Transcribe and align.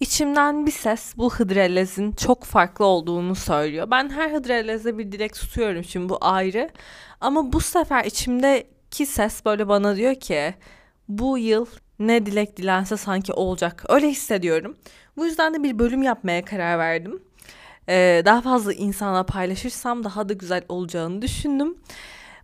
İçimden 0.00 0.66
bir 0.66 0.70
ses 0.70 1.16
bu 1.16 1.34
hıdrellezin 1.34 2.12
çok 2.12 2.44
farklı 2.44 2.84
olduğunu 2.84 3.34
söylüyor. 3.34 3.90
Ben 3.90 4.10
her 4.10 4.30
hıdrelleze 4.32 4.98
bir 4.98 5.12
dilek 5.12 5.34
tutuyorum 5.34 5.84
şimdi 5.84 6.08
bu 6.08 6.18
ayrı. 6.20 6.70
Ama 7.20 7.52
bu 7.52 7.60
sefer 7.60 8.04
içimdeki 8.04 9.06
ses 9.06 9.44
böyle 9.44 9.68
bana 9.68 9.96
diyor 9.96 10.14
ki 10.14 10.54
bu 11.08 11.38
yıl 11.38 11.66
ne 11.98 12.26
dilek 12.26 12.56
dilense 12.56 12.96
sanki 12.96 13.32
olacak. 13.32 13.84
Öyle 13.88 14.08
hissediyorum. 14.08 14.76
Bu 15.16 15.26
yüzden 15.26 15.54
de 15.54 15.62
bir 15.62 15.78
bölüm 15.78 16.02
yapmaya 16.02 16.44
karar 16.44 16.78
verdim. 16.78 17.22
Ee, 17.88 18.22
daha 18.24 18.40
fazla 18.40 18.72
insana 18.72 19.22
paylaşırsam 19.22 20.04
daha 20.04 20.28
da 20.28 20.32
güzel 20.32 20.62
olacağını 20.68 21.22
düşündüm. 21.22 21.76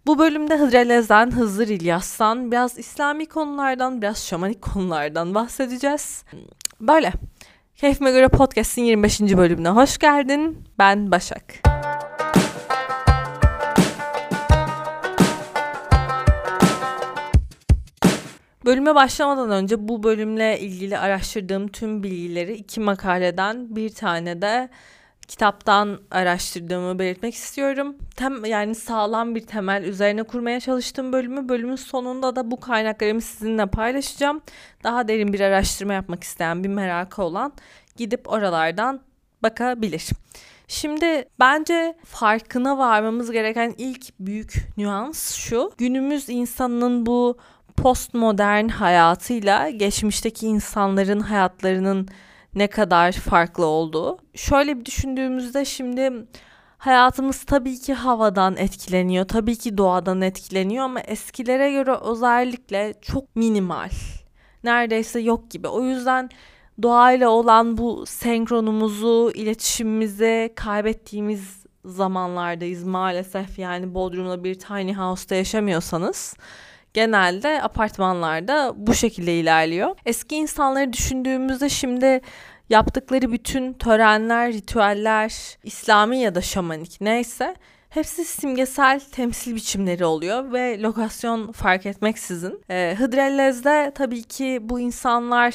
Bu 0.06 0.18
bölümde 0.18 0.56
Hıdrellez'den, 0.56 1.30
Hızır 1.30 1.68
İlyas'tan, 1.68 2.52
biraz 2.52 2.78
İslami 2.78 3.26
konulardan, 3.26 4.02
biraz 4.02 4.26
şamanik 4.26 4.62
konulardan 4.62 5.34
bahsedeceğiz. 5.34 6.24
Böyle. 6.80 7.12
Keyfime 7.82 8.10
göre 8.10 8.28
podcast'in 8.28 8.84
25. 8.84 9.20
bölümüne 9.20 9.68
hoş 9.68 9.98
geldin. 9.98 10.64
Ben 10.78 11.10
Başak. 11.10 11.42
Bölüme 18.64 18.94
başlamadan 18.94 19.50
önce 19.50 19.88
bu 19.88 20.02
bölümle 20.02 20.60
ilgili 20.60 20.98
araştırdığım 20.98 21.68
tüm 21.68 22.02
bilgileri 22.02 22.52
iki 22.52 22.80
makaleden 22.80 23.76
bir 23.76 23.94
tane 23.94 24.42
de 24.42 24.68
kitaptan 25.32 26.00
araştırdığımı 26.10 26.98
belirtmek 26.98 27.34
istiyorum. 27.34 27.96
Tem, 28.16 28.44
yani 28.44 28.74
sağlam 28.74 29.34
bir 29.34 29.46
temel 29.46 29.82
üzerine 29.82 30.22
kurmaya 30.22 30.60
çalıştığım 30.60 31.12
bölümü. 31.12 31.48
Bölümün 31.48 31.76
sonunda 31.76 32.36
da 32.36 32.50
bu 32.50 32.60
kaynaklarımı 32.60 33.20
sizinle 33.20 33.66
paylaşacağım. 33.66 34.40
Daha 34.84 35.08
derin 35.08 35.32
bir 35.32 35.40
araştırma 35.40 35.92
yapmak 35.92 36.24
isteyen 36.24 36.64
bir 36.64 36.68
merakı 36.68 37.22
olan 37.22 37.52
gidip 37.96 38.32
oralardan 38.32 39.00
bakabilir. 39.42 40.08
Şimdi 40.68 41.24
bence 41.40 41.96
farkına 42.04 42.78
varmamız 42.78 43.30
gereken 43.30 43.74
ilk 43.78 44.18
büyük 44.20 44.54
nüans 44.76 45.34
şu. 45.34 45.72
Günümüz 45.78 46.28
insanının 46.28 47.06
bu 47.06 47.38
postmodern 47.76 48.68
hayatıyla 48.68 49.70
geçmişteki 49.70 50.46
insanların 50.46 51.20
hayatlarının 51.20 52.08
ne 52.54 52.66
kadar 52.66 53.12
farklı 53.12 53.66
olduğu. 53.66 54.18
Şöyle 54.34 54.80
bir 54.80 54.84
düşündüğümüzde 54.84 55.64
şimdi 55.64 56.12
hayatımız 56.78 57.44
tabii 57.44 57.78
ki 57.78 57.94
havadan 57.94 58.56
etkileniyor, 58.56 59.28
tabii 59.28 59.56
ki 59.56 59.78
doğadan 59.78 60.20
etkileniyor 60.20 60.84
ama 60.84 61.00
eskilere 61.00 61.72
göre 61.72 61.94
özellikle 61.94 62.94
çok 63.02 63.36
minimal. 63.36 63.90
Neredeyse 64.64 65.20
yok 65.20 65.50
gibi. 65.50 65.68
O 65.68 65.84
yüzden 65.84 66.28
doğayla 66.82 67.30
olan 67.30 67.78
bu 67.78 68.06
senkronumuzu, 68.06 69.32
iletişimimizi 69.34 70.52
kaybettiğimiz 70.56 71.62
zamanlardayız 71.84 72.84
maalesef. 72.84 73.58
Yani 73.58 73.94
Bodrum'da 73.94 74.44
bir 74.44 74.54
tiny 74.54 74.94
house'ta 74.94 75.34
yaşamıyorsanız 75.34 76.36
genelde 76.94 77.62
apartmanlarda 77.62 78.72
bu 78.76 78.94
şekilde 78.94 79.34
ilerliyor. 79.34 79.96
Eski 80.06 80.36
insanları 80.36 80.92
düşündüğümüzde 80.92 81.68
şimdi 81.68 82.20
yaptıkları 82.68 83.32
bütün 83.32 83.72
törenler, 83.72 84.52
ritüeller, 84.52 85.58
İslami 85.64 86.18
ya 86.18 86.34
da 86.34 86.40
şamanik 86.40 87.00
neyse 87.00 87.56
hepsi 87.88 88.24
simgesel 88.24 89.00
temsil 89.00 89.54
biçimleri 89.54 90.04
oluyor 90.04 90.52
ve 90.52 90.82
lokasyon 90.82 91.52
fark 91.52 91.86
etmeksizin. 91.86 92.62
Ee, 92.70 92.94
Hıdrellez'de 92.98 93.92
tabii 93.94 94.22
ki 94.22 94.58
bu 94.62 94.80
insanlar 94.80 95.54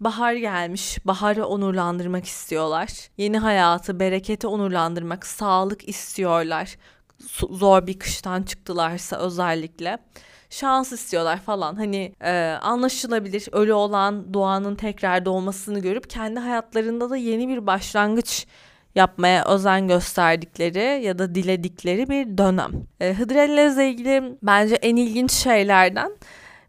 bahar 0.00 0.32
gelmiş, 0.32 0.98
baharı 1.04 1.46
onurlandırmak 1.46 2.24
istiyorlar. 2.24 2.88
Yeni 3.16 3.38
hayatı, 3.38 4.00
bereketi 4.00 4.46
onurlandırmak, 4.46 5.26
sağlık 5.26 5.88
istiyorlar. 5.88 6.76
Zor 7.50 7.86
bir 7.86 7.98
kıştan 7.98 8.42
çıktılarsa 8.42 9.18
özellikle 9.18 9.98
şans 10.50 10.92
istiyorlar 10.92 11.40
falan. 11.40 11.76
Hani 11.76 12.12
e, 12.20 12.58
anlaşılabilir 12.62 13.48
ölü 13.52 13.72
olan 13.72 14.34
doğanın 14.34 14.74
tekrar 14.74 15.24
doğmasını 15.24 15.78
görüp 15.78 16.10
kendi 16.10 16.40
hayatlarında 16.40 17.10
da 17.10 17.16
yeni 17.16 17.48
bir 17.48 17.66
başlangıç 17.66 18.46
yapmaya 18.94 19.44
özen 19.44 19.88
gösterdikleri 19.88 21.04
ya 21.04 21.18
da 21.18 21.34
diledikleri 21.34 22.08
bir 22.08 22.38
dönem. 22.38 22.70
E, 23.00 23.14
Hıdrellez'le 23.14 23.78
ilgili 23.78 24.38
bence 24.42 24.74
en 24.74 24.96
ilginç 24.96 25.32
şeylerden 25.32 26.10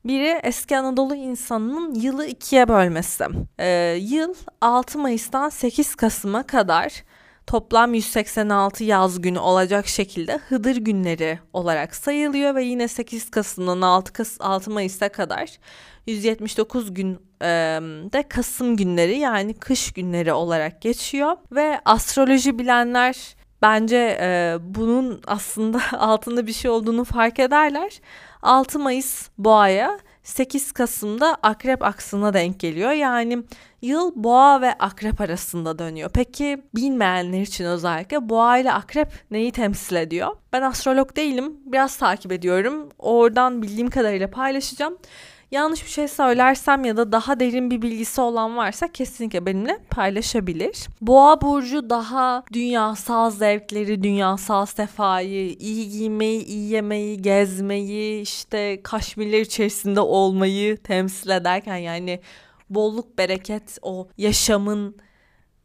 biri 0.05 0.39
eski 0.44 0.77
Anadolu 0.77 1.15
insanının 1.15 1.95
yılı 1.95 2.25
ikiye 2.25 2.67
bölmesi. 2.67 3.25
E, 3.59 3.97
yıl 4.01 4.33
6 4.61 4.99
Mayıs'tan 4.99 5.49
8 5.49 5.95
Kasım'a 5.95 6.44
kadar 6.44 7.03
toplam 7.47 7.93
186 7.93 8.83
yaz 8.83 9.21
günü 9.21 9.39
olacak 9.39 9.87
şekilde 9.87 10.37
Hıdır 10.37 10.75
günleri 10.75 11.39
olarak 11.53 11.95
sayılıyor 11.95 12.55
ve 12.55 12.63
yine 12.63 12.87
8 12.87 13.31
Kasım'dan 13.31 13.81
6, 13.81 14.13
Kas 14.13 14.37
6 14.39 14.71
Mayıs'a 14.71 15.09
kadar 15.09 15.57
179 16.07 16.93
gün 16.93 17.19
e, 17.41 17.47
de 18.13 18.23
Kasım 18.29 18.77
günleri 18.77 19.17
yani 19.17 19.53
kış 19.53 19.91
günleri 19.91 20.33
olarak 20.33 20.81
geçiyor 20.81 21.37
ve 21.51 21.81
astroloji 21.85 22.59
bilenler 22.59 23.35
bence 23.61 24.17
e, 24.21 24.57
bunun 24.61 25.21
aslında 25.27 25.81
altında 25.99 26.47
bir 26.47 26.53
şey 26.53 26.71
olduğunu 26.71 27.03
fark 27.03 27.39
ederler. 27.39 28.01
6 28.41 28.79
Mayıs 28.79 29.29
boğaya 29.37 29.99
8 30.27 30.71
Kasım'da 30.71 31.38
akrep 31.43 31.83
aksına 31.83 32.33
denk 32.33 32.59
geliyor. 32.59 32.91
Yani 32.91 33.43
yıl 33.81 34.11
boğa 34.15 34.61
ve 34.61 34.73
akrep 34.73 35.21
arasında 35.21 35.79
dönüyor. 35.79 36.09
Peki 36.13 36.61
bilmeyenler 36.75 37.41
için 37.41 37.65
özellikle 37.65 38.29
boğa 38.29 38.57
ile 38.57 38.73
akrep 38.73 39.07
neyi 39.31 39.51
temsil 39.51 39.95
ediyor? 39.95 40.35
Ben 40.53 40.61
astrolog 40.61 41.15
değilim. 41.15 41.57
Biraz 41.65 41.97
takip 41.97 42.31
ediyorum. 42.31 42.89
Oradan 42.99 43.61
bildiğim 43.61 43.89
kadarıyla 43.89 44.29
paylaşacağım. 44.29 44.97
Yanlış 45.51 45.83
bir 45.83 45.89
şey 45.89 46.07
söylersem 46.07 46.85
ya 46.85 46.97
da 46.97 47.11
daha 47.11 47.39
derin 47.39 47.71
bir 47.71 47.81
bilgisi 47.81 48.21
olan 48.21 48.57
varsa 48.57 48.91
kesinlikle 48.91 49.45
benimle 49.45 49.79
paylaşabilir. 49.89 50.87
Boğa 51.01 51.41
burcu 51.41 51.89
daha 51.89 52.43
dünyasal 52.53 53.31
zevkleri, 53.31 54.03
dünyasal 54.03 54.65
sefayı, 54.65 55.53
iyi 55.53 55.89
giymeyi, 55.89 56.45
iyi 56.45 56.71
yemeyi, 56.71 57.21
gezmeyi, 57.21 58.21
işte 58.21 58.83
kaşmirler 58.83 59.41
içerisinde 59.41 59.99
olmayı 59.99 60.77
temsil 60.77 61.29
ederken 61.29 61.77
yani 61.77 62.19
bolluk 62.69 63.17
bereket 63.17 63.77
o 63.81 64.07
yaşamın 64.17 64.95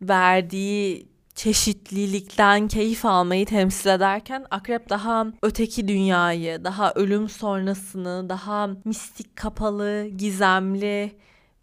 verdiği 0.02 1.11
çeşitlilikten 1.34 2.68
keyif 2.68 3.04
almayı 3.04 3.46
temsil 3.46 3.90
ederken 3.90 4.46
akrep 4.50 4.88
daha 4.88 5.26
öteki 5.42 5.88
dünyayı, 5.88 6.64
daha 6.64 6.92
ölüm 6.92 7.28
sonrasını, 7.28 8.28
daha 8.28 8.68
mistik 8.84 9.36
kapalı, 9.36 10.06
gizemli, 10.06 11.16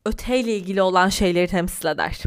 öteyle 0.06 0.58
ilgili 0.58 0.82
olan 0.82 1.10
şeyleri 1.10 1.48
temsil 1.48 1.88
eder. 1.88 2.24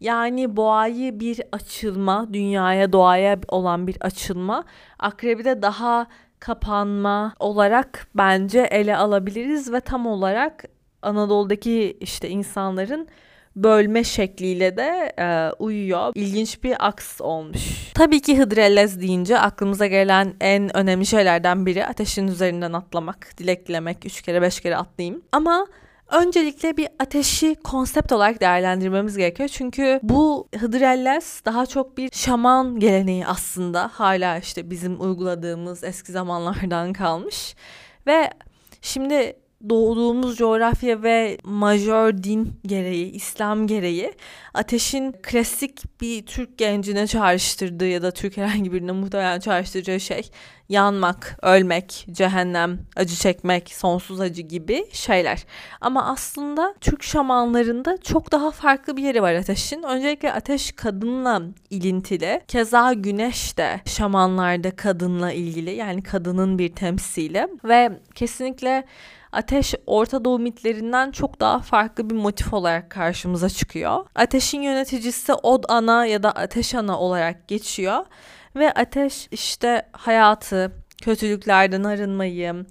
Yani 0.00 0.56
boğayı 0.56 1.20
bir 1.20 1.40
açılma, 1.52 2.34
dünyaya, 2.34 2.92
doğaya 2.92 3.38
olan 3.48 3.86
bir 3.86 3.96
açılma, 4.00 4.64
akrebi 4.98 5.44
de 5.44 5.62
daha 5.62 6.06
kapanma 6.40 7.34
olarak 7.38 8.06
bence 8.14 8.60
ele 8.60 8.96
alabiliriz 8.96 9.72
ve 9.72 9.80
tam 9.80 10.06
olarak 10.06 10.64
Anadolu'daki 11.02 11.96
işte 12.00 12.28
insanların 12.28 13.08
bölme 13.56 14.04
şekliyle 14.04 14.76
de 14.76 15.12
e, 15.18 15.50
uyuyor. 15.58 16.12
İlginç 16.14 16.62
bir 16.62 16.86
aks 16.86 17.20
olmuş. 17.20 17.92
Tabii 17.94 18.20
ki 18.20 18.38
Hıdrellez 18.38 19.00
deyince 19.00 19.38
aklımıza 19.38 19.86
gelen 19.86 20.34
en 20.40 20.76
önemli 20.76 21.06
şeylerden 21.06 21.66
biri 21.66 21.86
ateşin 21.86 22.28
üzerinden 22.28 22.72
atlamak, 22.72 23.34
dilek 23.38 23.68
dilemek, 23.68 24.06
üç 24.06 24.22
kere 24.22 24.42
beş 24.42 24.60
kere 24.60 24.76
atlayayım. 24.76 25.22
Ama 25.32 25.66
Öncelikle 26.12 26.76
bir 26.76 26.88
ateşi 26.98 27.54
konsept 27.54 28.12
olarak 28.12 28.40
değerlendirmemiz 28.40 29.16
gerekiyor. 29.16 29.48
Çünkü 29.48 30.00
bu 30.02 30.48
Hıdrellez 30.58 31.42
daha 31.44 31.66
çok 31.66 31.96
bir 31.98 32.10
şaman 32.12 32.80
geleneği 32.80 33.26
aslında. 33.26 33.90
Hala 33.92 34.38
işte 34.38 34.70
bizim 34.70 35.00
uyguladığımız 35.00 35.84
eski 35.84 36.12
zamanlardan 36.12 36.92
kalmış. 36.92 37.54
Ve 38.06 38.30
şimdi 38.82 39.36
doğduğumuz 39.68 40.36
coğrafya 40.36 41.02
ve 41.02 41.38
majör 41.44 42.22
din 42.22 42.60
gereği, 42.66 43.12
İslam 43.12 43.66
gereği 43.66 44.12
ateşin 44.54 45.12
klasik 45.22 46.00
bir 46.00 46.26
Türk 46.26 46.58
gencine 46.58 47.06
çağrıştırdığı 47.06 47.86
ya 47.86 48.02
da 48.02 48.10
Türk 48.10 48.36
herhangi 48.36 48.72
birine 48.72 48.92
muhtemelen 48.92 49.40
çağrıştıracağı 49.40 50.00
şey 50.00 50.30
yanmak, 50.68 51.38
ölmek, 51.42 52.06
cehennem, 52.10 52.78
acı 52.96 53.16
çekmek, 53.16 53.72
sonsuz 53.74 54.20
acı 54.20 54.42
gibi 54.42 54.84
şeyler. 54.92 55.44
Ama 55.80 56.04
aslında 56.04 56.74
Türk 56.80 57.02
şamanlarında 57.02 57.96
çok 57.96 58.32
daha 58.32 58.50
farklı 58.50 58.96
bir 58.96 59.02
yeri 59.02 59.22
var 59.22 59.34
ateşin. 59.34 59.82
Öncelikle 59.82 60.32
ateş 60.32 60.72
kadınla 60.72 61.42
ilintili. 61.70 62.40
Keza 62.48 62.92
güneş 62.92 63.58
de 63.58 63.80
şamanlarda 63.86 64.76
kadınla 64.76 65.32
ilgili 65.32 65.70
yani 65.70 66.02
kadının 66.02 66.58
bir 66.58 66.72
temsili 66.72 67.48
ve 67.64 68.00
kesinlikle 68.14 68.84
ateş 69.32 69.74
Orta 69.86 70.24
Doğu 70.24 70.38
mitlerinden 70.38 71.10
çok 71.10 71.40
daha 71.40 71.58
farklı 71.58 72.10
bir 72.10 72.14
motif 72.14 72.54
olarak 72.54 72.90
karşımıza 72.90 73.48
çıkıyor. 73.48 74.06
Ateşin 74.14 74.62
yöneticisi 74.62 75.32
Od 75.34 75.64
Ana 75.68 76.06
ya 76.06 76.22
da 76.22 76.30
Ateş 76.30 76.74
Ana 76.74 76.98
olarak 76.98 77.48
geçiyor 77.48 78.04
ve 78.56 78.72
ateş 78.72 79.28
işte 79.30 79.88
hayatı, 79.92 80.72
kötülüklerden 81.02 81.84
arınmayı, 81.84 82.66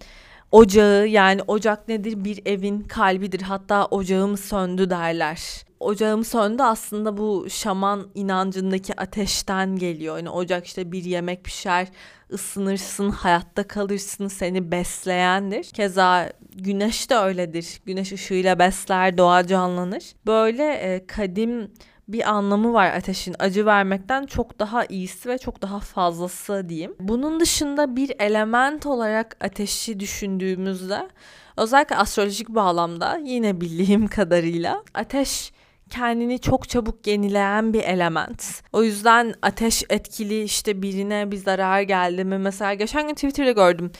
ocağı 0.51 1.07
yani 1.07 1.42
ocak 1.48 1.88
nedir? 1.88 2.25
Bir 2.25 2.42
evin 2.45 2.80
kalbidir. 2.83 3.42
Hatta 3.42 3.86
ocağım 3.86 4.38
söndü 4.38 4.89
derler. 4.89 5.65
Ocağım 5.80 6.25
söndü 6.25 6.63
aslında 6.63 7.18
bu 7.18 7.48
şaman 7.50 8.07
inancındaki 8.15 9.01
ateşten 9.01 9.75
geliyor. 9.75 10.18
Yani 10.18 10.30
ocak 10.30 10.65
işte 10.65 10.92
bir 10.92 11.03
yemek 11.03 11.44
pişer, 11.44 11.88
ısınırsın, 12.31 13.09
hayatta 13.09 13.68
kalırsın, 13.68 14.27
seni 14.27 14.71
besleyendir. 14.71 15.63
Keza 15.63 16.30
güneş 16.56 17.09
de 17.09 17.15
öyledir. 17.15 17.81
Güneş 17.86 18.12
ışığıyla 18.12 18.59
besler, 18.59 19.18
doğa 19.18 19.48
canlanır. 19.48 20.03
Böyle 20.25 20.74
e, 20.74 21.07
kadim 21.07 21.71
bir 22.13 22.30
anlamı 22.30 22.74
var 22.74 22.92
ateşin 22.92 23.36
acı 23.40 23.66
vermekten 23.66 24.25
çok 24.25 24.60
daha 24.60 24.86
iyisi 24.86 25.30
ve 25.30 25.38
çok 25.38 25.62
daha 25.62 25.80
fazlası 25.80 26.69
diyeyim. 26.69 26.96
Bunun 27.00 27.40
dışında 27.40 27.96
bir 27.96 28.12
element 28.19 28.86
olarak 28.86 29.38
ateşi 29.42 30.00
düşündüğümüzde 30.00 31.10
özellikle 31.58 31.96
astrolojik 31.96 32.50
bağlamda 32.50 33.19
yine 33.24 33.62
bildiğim 33.62 34.08
kadarıyla 34.08 34.84
ateş 34.94 35.52
kendini 35.90 36.40
çok 36.40 36.69
çabuk 36.69 37.08
yenileyen 37.08 37.74
bir 37.74 37.84
element. 37.84 38.63
O 38.74 38.84
yüzden 38.84 39.34
ateş 39.42 39.84
etkili 39.90 40.44
işte 40.44 40.81
birine 40.81 41.31
bir 41.31 41.38
zarar 41.38 41.81
geldi 41.81 42.24
mi 42.24 42.38
mesela 42.38 42.74
geçen 42.74 43.08
gün 43.08 43.13
Twitter'da 43.13 43.52
gördüm 43.52 43.92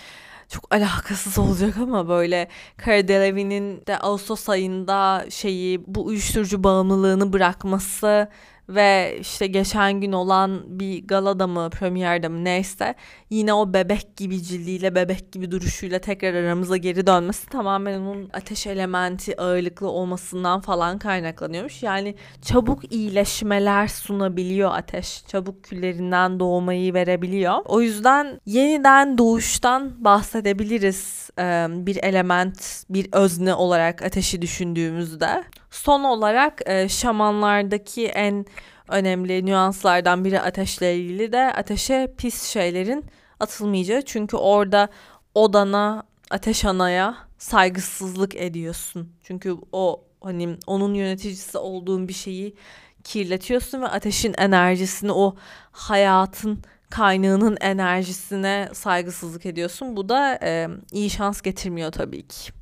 çok 0.52 0.76
alakasız 0.76 1.40
olacak 1.40 1.78
ama 1.78 2.08
böyle 2.08 2.48
Cara 2.86 3.08
Delevingne'in 3.08 3.86
de 3.88 3.98
Ağustos 3.98 4.50
ayında 4.50 5.26
şeyi 5.30 5.84
bu 5.88 6.06
uyuşturucu 6.06 6.64
bağımlılığını 6.64 7.34
bırakması 7.34 8.30
ve 8.76 9.18
işte 9.20 9.48
geçen 9.48 10.02
gün 10.02 10.12
olan 10.12 10.80
bir 10.80 11.08
galada 11.08 11.48
mı 11.48 11.70
premierde 11.70 12.28
mi 12.28 12.44
neyse 12.44 12.96
yine 13.30 13.54
o 13.54 13.74
bebek 13.74 14.18
gibi 14.18 14.44
cildiyle 14.44 14.96
bebek 14.96 15.32
gibi 15.32 15.52
duruşuyla 15.52 16.00
tekrar 16.00 16.34
aramıza 16.34 16.78
geri 16.78 17.08
dönmesi 17.08 17.50
tamamen 17.50 18.00
onun 18.00 18.30
ateş 18.34 18.68
elementi 18.68 19.42
ağırlıklı 19.42 19.90
olmasından 19.90 20.62
falan 20.62 21.00
kaynaklanıyormuş. 21.00 21.84
Yani 21.84 22.16
çabuk 22.42 22.94
iyileşmeler 22.94 23.88
sunabiliyor 23.88 24.72
ateş. 24.74 25.24
Çabuk 25.28 25.64
küllerinden 25.64 26.40
doğmayı 26.40 26.94
verebiliyor. 26.94 27.56
O 27.66 27.82
yüzden 27.82 28.42
yeniden 28.46 29.18
doğuştan 29.18 30.04
bahsedebiliriz 30.04 31.30
bir 31.86 32.04
element, 32.04 32.84
bir 32.90 33.08
özne 33.12 33.54
olarak 33.54 34.02
ateşi 34.02 34.42
düşündüğümüzde. 34.42 35.44
Son 35.70 36.04
olarak 36.04 36.62
şamanlardaki 36.88 38.08
en 38.08 38.46
önemli 38.92 39.46
nüanslardan 39.46 40.26
biri 40.26 40.42
ateşle 40.42 40.98
ilgili 40.98 41.32
de 41.32 41.54
ateşe 41.54 42.14
pis 42.18 42.44
şeylerin 42.44 43.06
atılmayacağı. 43.40 44.02
Çünkü 44.02 44.38
orada 44.38 44.90
odana, 45.36 46.04
ateş 46.32 46.66
anaya 46.66 47.18
saygısızlık 47.38 48.36
ediyorsun. 48.36 49.14
Çünkü 49.24 49.56
o 49.72 50.04
hani 50.24 50.58
onun 50.68 50.94
yöneticisi 50.94 51.58
olduğun 51.58 52.08
bir 52.08 52.14
şeyi 52.14 52.56
kirletiyorsun 53.04 53.82
ve 53.82 53.88
ateşin 53.88 54.34
enerjisini 54.38 55.12
o 55.12 55.36
hayatın 55.72 56.64
kaynağının 56.90 57.58
enerjisine 57.62 58.70
saygısızlık 58.74 59.46
ediyorsun. 59.46 59.96
Bu 59.98 60.10
da 60.10 60.40
e, 60.44 60.68
iyi 60.92 61.10
şans 61.10 61.42
getirmiyor 61.42 61.92
tabii 61.92 62.28
ki. 62.28 62.61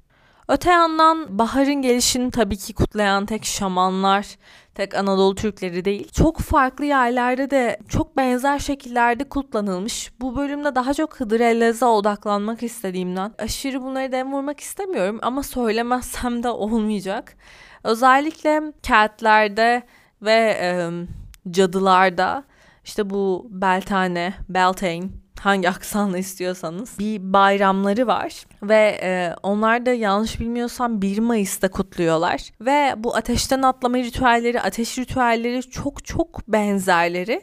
Öte 0.50 0.70
yandan 0.70 1.40
baharın 1.40 1.82
gelişini 1.82 2.32
tabii 2.32 2.58
ki 2.58 2.74
kutlayan 2.74 3.26
tek 3.26 3.46
şamanlar, 3.46 4.28
tek 4.76 4.96
Anadolu 4.96 5.36
Türkleri 5.36 5.86
değil. 5.86 6.12
Çok 6.12 6.40
farklı 6.40 6.86
yerlerde 6.86 7.50
de 7.52 7.80
çok 7.90 8.18
benzer 8.18 8.60
şekillerde 8.60 9.24
kutlanılmış. 9.24 10.12
Bu 10.22 10.38
bölümde 10.38 10.76
daha 10.76 10.94
çok 10.94 11.20
Hıdrellez'e 11.20 11.86
odaklanmak 11.86 12.64
istediğimden 12.64 13.34
aşırı 13.38 13.82
bunları 13.82 14.12
dem 14.12 14.34
vurmak 14.34 14.60
istemiyorum 14.60 15.20
ama 15.22 15.44
söylemezsem 15.44 16.44
de 16.44 16.50
olmayacak. 16.50 17.36
Özellikle 17.84 18.62
Keltlerde 18.84 19.84
ve 20.22 20.58
e, 20.62 20.90
cadılarda 21.52 22.44
işte 22.84 23.10
bu 23.10 23.48
Beltane, 23.50 24.34
Beltane 24.50 25.10
hangi 25.40 25.70
aksanla 25.70 26.18
istiyorsanız 26.18 27.00
bir 27.00 27.34
bayramları 27.34 28.08
var 28.08 28.46
ve 28.64 29.00
e, 29.04 29.36
onlar 29.44 29.86
da 29.86 29.94
yanlış 29.94 30.40
bilmiyorsam 30.40 31.02
1 31.02 31.20
Mayıs'ta 31.20 31.72
kutluyorlar 31.72 32.42
ve 32.62 32.94
bu 32.98 33.16
ateşten 33.16 33.62
atlama 33.62 33.98
ritüelleri, 33.98 34.62
ateş 34.62 34.98
ritüelleri 34.98 35.62
çok 35.62 36.06
çok 36.06 36.48
benzerleri. 36.48 37.42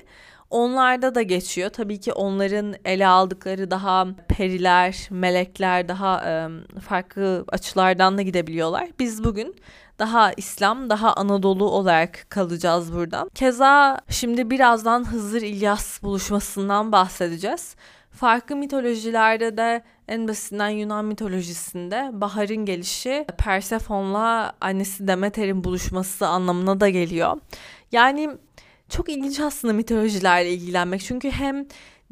Onlarda 0.51 1.15
da 1.15 1.23
geçiyor. 1.23 1.71
Tabii 1.71 2.01
ki 2.01 2.13
onların 2.13 2.75
ele 2.85 3.07
aldıkları 3.07 3.71
daha 3.71 4.07
periler, 4.29 5.09
melekler 5.11 5.89
daha 5.89 6.49
farklı 6.81 7.45
açılardan 7.49 8.19
da 8.19 8.23
gidebiliyorlar. 8.23 8.89
Biz 8.99 9.25
bugün 9.25 9.57
daha 9.99 10.33
İslam, 10.33 10.91
daha 10.91 11.13
Anadolu 11.13 11.71
olarak 11.71 12.27
kalacağız 12.29 12.95
buradan. 12.95 13.31
Keza 13.35 14.01
şimdi 14.09 14.51
birazdan 14.51 15.05
Hızır 15.13 15.43
İlyas 15.43 16.03
buluşmasından 16.03 16.93
bahsedeceğiz. 16.93 17.77
Farklı 18.11 18.57
mitolojilerde 18.57 19.57
de 19.57 19.83
en 20.09 20.29
basitinden 20.29 20.69
Yunan 20.69 21.05
mitolojisinde 21.05 22.11
baharın 22.13 22.65
gelişi 22.65 23.27
Persephone'la 23.39 24.53
annesi 24.61 25.09
Demeter'in 25.09 25.65
buluşması 25.65 26.27
anlamına 26.27 26.81
da 26.81 26.89
geliyor. 26.89 27.37
Yani 27.93 28.31
çok 28.89 29.09
ilginç 29.09 29.41
aslında 29.41 29.75
mitolojilerle 29.75 30.53
ilgilenmek. 30.53 31.01
Çünkü 31.01 31.31
hem 31.31 31.67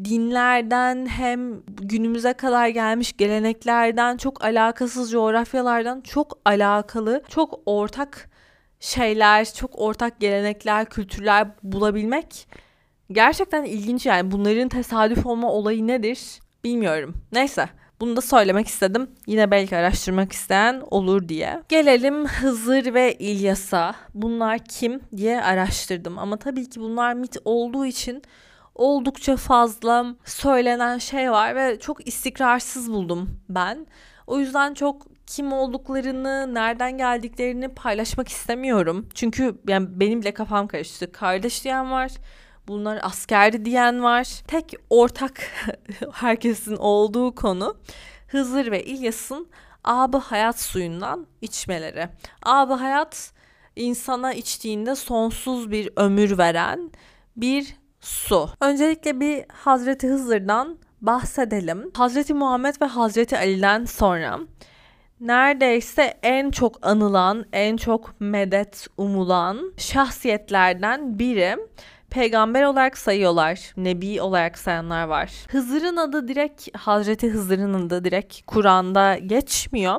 dinlerden 0.05 1.07
hem 1.07 1.63
günümüze 1.67 2.33
kadar 2.33 2.69
gelmiş 2.69 3.17
geleneklerden 3.17 4.17
çok 4.17 4.45
alakasız 4.45 5.11
coğrafyalardan 5.11 6.01
çok 6.01 6.39
alakalı 6.45 7.23
çok 7.29 7.61
ortak 7.67 8.31
şeyler 8.81 9.53
çok 9.53 9.79
ortak 9.79 10.21
gelenekler 10.21 10.85
kültürler 10.85 11.49
bulabilmek 11.63 12.49
gerçekten 13.13 13.65
ilginç. 13.65 14.07
Yani 14.07 14.31
bunların 14.31 14.69
tesadüf 14.69 15.27
olma 15.27 15.53
olayı 15.53 15.87
nedir 15.87 16.41
bilmiyorum. 16.65 17.15
Neyse 17.33 17.69
bunu 18.05 18.17
da 18.17 18.21
söylemek 18.21 18.67
istedim. 18.67 19.11
Yine 19.27 19.51
belki 19.51 19.77
araştırmak 19.77 20.33
isteyen 20.33 20.83
olur 20.91 21.29
diye. 21.29 21.63
Gelelim 21.69 22.27
Hızır 22.27 22.95
ve 22.95 23.15
İlyas'a. 23.15 23.95
Bunlar 24.15 24.59
kim 24.59 25.01
diye 25.17 25.43
araştırdım. 25.43 26.19
Ama 26.19 26.37
tabii 26.37 26.71
ki 26.71 26.81
bunlar 26.81 27.15
mit 27.15 27.37
olduğu 27.45 27.87
için 27.87 28.23
oldukça 28.75 29.37
fazla 29.37 30.07
söylenen 30.25 30.99
şey 30.99 31.31
var 31.31 31.57
ve 31.57 31.79
çok 31.81 32.09
istikrarsız 32.09 32.93
buldum 32.93 33.41
ben. 33.49 33.87
O 34.27 34.39
yüzden 34.39 34.75
çok 34.75 35.07
kim 35.27 35.53
olduklarını, 35.53 36.55
nereden 36.55 36.99
geldiklerini 36.99 37.69
paylaşmak 37.69 38.29
istemiyorum. 38.29 39.09
Çünkü 39.15 39.55
yani 39.69 39.87
benim 39.91 40.21
bile 40.21 40.35
kafam 40.35 40.67
karıştı. 40.67 41.13
Kardeş 41.13 41.65
diyen 41.65 41.91
var. 41.91 42.11
Bunlar 42.69 42.99
askerdi 43.03 43.65
diyen 43.65 44.03
var. 44.03 44.43
Tek 44.47 44.75
ortak 44.91 45.41
herkesin 46.13 46.77
olduğu 46.77 47.35
konu 47.35 47.77
Hızır 48.29 48.71
ve 48.71 48.85
İlyas'ın 48.85 49.49
abı 49.85 50.17
hayat 50.17 50.61
suyundan 50.61 51.27
içmeleri. 51.41 52.09
Abı 52.43 52.73
hayat 52.73 53.33
insana 53.77 54.33
içtiğinde 54.33 54.95
sonsuz 54.95 55.71
bir 55.71 55.91
ömür 55.97 56.39
veren 56.39 56.91
bir 57.37 57.77
su. 58.01 58.51
Öncelikle 58.61 59.21
bir 59.21 59.45
Hazreti 59.53 60.09
Hızır'dan 60.09 60.79
bahsedelim. 61.01 61.91
Hazreti 61.97 62.35
Muhammed 62.35 62.75
ve 62.81 62.87
Hazreti 62.87 63.39
Ali'den 63.39 63.85
sonra 63.85 64.41
neredeyse 65.21 66.19
en 66.23 66.51
çok 66.51 66.87
anılan, 66.87 67.45
en 67.53 67.77
çok 67.77 68.21
medet 68.21 68.87
umulan 68.97 69.73
şahsiyetlerden 69.77 71.19
biri 71.19 71.57
peygamber 72.15 72.63
olarak 72.63 72.99
sayıyorlar. 72.99 73.73
Nebi 73.77 74.23
olarak 74.23 74.59
sayanlar 74.59 75.05
var. 75.05 75.33
Hızır'ın 75.51 75.97
adı 75.97 76.29
direkt 76.29 76.77
Hazreti 76.77 77.31
Hızır'ın 77.31 77.87
adı 77.87 78.05
direkt 78.05 78.41
Kur'an'da 78.47 79.19
geçmiyor. 79.19 79.97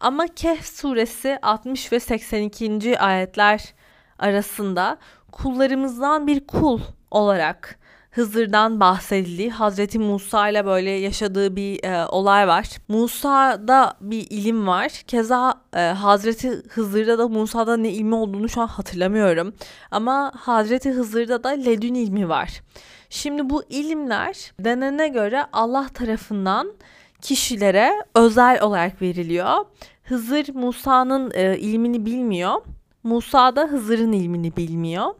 Ama 0.00 0.26
Kehf 0.26 0.66
suresi 0.66 1.38
60 1.42 1.92
ve 1.92 2.00
82. 2.00 2.98
ayetler 2.98 3.74
arasında 4.18 4.98
kullarımızdan 5.32 6.26
bir 6.26 6.46
kul 6.46 6.80
olarak 7.10 7.78
Hızır'dan 8.12 8.80
bahsedildiği 8.80 9.50
Hazreti 9.50 9.98
Musa 9.98 10.48
ile 10.48 10.66
böyle 10.66 10.90
yaşadığı 10.90 11.56
bir 11.56 11.84
e, 11.84 12.06
olay 12.06 12.48
var. 12.48 12.66
Musa'da 12.88 13.94
bir 14.00 14.26
ilim 14.30 14.66
var. 14.66 14.88
Keza 15.06 15.54
e, 15.76 15.80
Hazreti 15.80 16.62
Hızır'da 16.68 17.18
da 17.18 17.28
Musa'da 17.28 17.76
ne 17.76 17.90
ilmi 17.90 18.14
olduğunu 18.14 18.48
şu 18.48 18.60
an 18.60 18.66
hatırlamıyorum. 18.66 19.54
Ama 19.90 20.32
Hazreti 20.36 20.90
Hızır'da 20.90 21.44
da 21.44 21.48
ledün 21.48 21.94
ilmi 21.94 22.28
var. 22.28 22.62
Şimdi 23.10 23.50
bu 23.50 23.62
ilimler 23.68 24.52
denene 24.60 25.08
göre 25.08 25.46
Allah 25.52 25.86
tarafından 25.94 26.72
kişilere 27.20 27.92
özel 28.14 28.62
olarak 28.62 29.02
veriliyor. 29.02 29.64
Hızır 30.04 30.54
Musa'nın 30.54 31.30
e, 31.34 31.58
ilmini 31.58 32.06
bilmiyor. 32.06 32.62
Musa 33.02 33.56
da 33.56 33.62
Hızır'ın 33.62 34.12
ilmini 34.12 34.56
bilmiyor. 34.56 35.14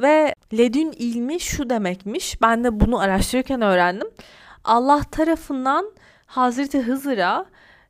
Ve 0.00 0.34
ledün 0.58 0.92
ilmi 0.98 1.40
şu 1.40 1.70
demekmiş. 1.70 2.42
Ben 2.42 2.64
de 2.64 2.80
bunu 2.80 2.98
araştırırken 3.00 3.62
öğrendim. 3.62 4.08
Allah 4.64 5.02
tarafından 5.02 5.92
Hazreti 6.26 6.80
Hızır'a 6.80 7.46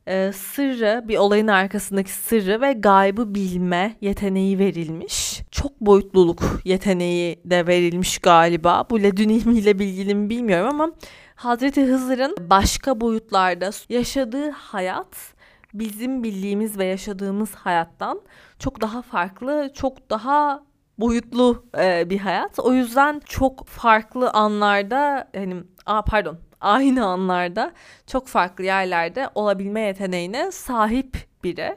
e, 0.07 0.31
sırrı, 0.31 1.03
bir 1.07 1.17
olayın 1.17 1.47
arkasındaki 1.47 2.11
sırrı 2.11 2.61
ve 2.61 2.73
gaybı 2.73 3.35
bilme 3.35 3.95
yeteneği 4.01 4.59
verilmiş. 4.59 5.41
Çok 5.51 5.81
boyutluluk 5.81 6.43
yeteneği 6.65 7.39
de 7.45 7.67
verilmiş 7.67 8.17
galiba. 8.17 8.85
Bu 8.89 9.03
ledün 9.03 9.29
ilmiyle 9.29 9.79
bilgili 9.79 10.15
mi 10.15 10.29
bilmiyorum 10.29 10.67
ama 10.69 10.91
Hazreti 11.35 11.85
Hızır'ın 11.85 12.35
başka 12.49 13.01
boyutlarda 13.01 13.69
yaşadığı 13.89 14.49
hayat 14.49 15.35
bizim 15.73 16.23
bildiğimiz 16.23 16.77
ve 16.77 16.85
yaşadığımız 16.85 17.55
hayattan 17.55 18.21
çok 18.59 18.81
daha 18.81 19.01
farklı, 19.01 19.71
çok 19.73 20.09
daha 20.09 20.63
boyutlu 20.97 21.65
e, 21.77 22.09
bir 22.09 22.19
hayat. 22.19 22.59
O 22.59 22.73
yüzden 22.73 23.21
çok 23.25 23.67
farklı 23.67 24.29
anlarda 24.29 25.27
hani 25.35 25.55
a 25.85 26.01
pardon 26.01 26.37
aynı 26.61 27.05
anlarda 27.05 27.71
çok 28.07 28.27
farklı 28.27 28.63
yerlerde 28.63 29.29
olabilme 29.35 29.81
yeteneğine 29.81 30.51
sahip 30.51 31.17
biri. 31.43 31.75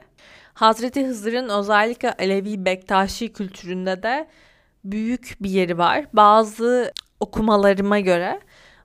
Hazreti 0.53 1.07
Hızır'ın 1.07 1.49
özellikle 1.49 2.13
Alevi 2.13 2.65
Bektaşi 2.65 3.33
kültüründe 3.33 4.03
de 4.03 4.27
büyük 4.83 5.37
bir 5.41 5.49
yeri 5.49 5.77
var. 5.77 6.05
Bazı 6.13 6.91
okumalarıma 7.19 7.99
göre 7.99 8.39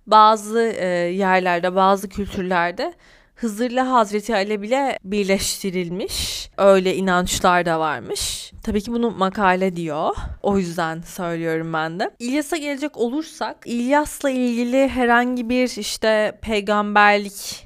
bazı 0.06 0.60
e, 0.60 0.86
yerlerde, 0.96 1.74
bazı 1.74 2.08
kültürlerde 2.08 2.94
Hızır'la 3.34 3.90
Hazreti 3.90 4.34
Ali 4.34 4.62
bile 4.62 4.98
birleştirilmiş. 5.04 6.50
Öyle 6.58 6.96
inançlar 6.96 7.66
da 7.66 7.80
varmış. 7.80 8.52
Tabii 8.62 8.80
ki 8.80 8.92
bunu 8.92 9.10
makale 9.10 9.76
diyor. 9.76 10.16
O 10.42 10.58
yüzden 10.58 11.00
söylüyorum 11.00 11.72
ben 11.72 12.00
de. 12.00 12.10
İlyas'a 12.18 12.56
gelecek 12.56 12.96
olursak 12.96 13.56
İlyas'la 13.64 14.30
ilgili 14.30 14.88
herhangi 14.88 15.48
bir 15.48 15.76
işte 15.78 16.38
peygamberlik 16.42 17.63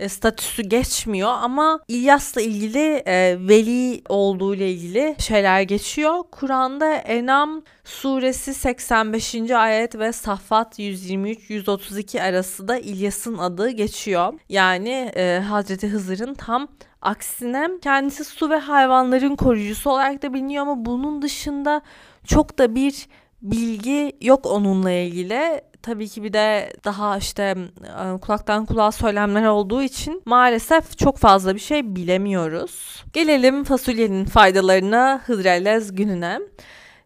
e, 0.00 0.08
statüsü 0.08 0.62
geçmiyor 0.62 1.28
ama 1.28 1.80
İlyas'la 1.88 2.40
ilgili 2.40 3.02
e, 3.06 3.36
veli 3.48 4.02
olduğu 4.08 4.54
ile 4.54 4.70
ilgili 4.70 5.16
şeyler 5.18 5.62
geçiyor. 5.62 6.22
Kur'an'da 6.30 6.94
Enam 6.94 7.62
suresi 7.84 8.54
85. 8.54 9.34
ayet 9.50 9.98
ve 9.98 10.12
Saffat 10.12 10.78
123-132 10.78 12.22
arası 12.22 12.68
da 12.68 12.78
İlyas'ın 12.78 13.38
adı 13.38 13.70
geçiyor. 13.70 14.34
Yani 14.48 15.12
e, 15.16 15.42
Hazreti 15.48 15.88
Hızır'ın 15.88 16.34
tam 16.34 16.68
aksine 17.02 17.68
kendisi 17.82 18.24
su 18.24 18.50
ve 18.50 18.56
hayvanların 18.56 19.36
koruyucusu 19.36 19.90
olarak 19.90 20.22
da 20.22 20.34
biliniyor 20.34 20.62
ama 20.62 20.84
bunun 20.84 21.22
dışında 21.22 21.80
çok 22.24 22.58
da 22.58 22.74
bir 22.74 23.06
bilgi 23.42 24.16
yok 24.20 24.46
onunla 24.46 24.90
ilgili 24.90 25.60
tabii 25.86 26.08
ki 26.08 26.22
bir 26.22 26.32
de 26.32 26.72
daha 26.84 27.18
işte 27.18 27.54
e, 27.84 28.20
kulaktan 28.20 28.66
kulağa 28.66 28.92
söylemler 28.92 29.46
olduğu 29.46 29.82
için 29.82 30.22
maalesef 30.24 30.98
çok 30.98 31.18
fazla 31.18 31.54
bir 31.54 31.60
şey 31.60 31.96
bilemiyoruz. 31.96 33.04
Gelelim 33.12 33.64
fasulyenin 33.64 34.24
faydalarına 34.24 35.22
Hıdrellez 35.26 35.94
gününe. 35.94 36.40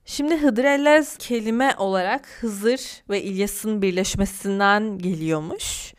Şimdi 0.04 0.36
Hıdrellez 0.36 1.16
kelime 1.16 1.74
olarak 1.78 2.28
Hızır 2.40 2.80
ve 3.10 3.22
İlyas'ın 3.22 3.82
birleşmesinden 3.82 4.98
geliyormuş. 4.98 5.94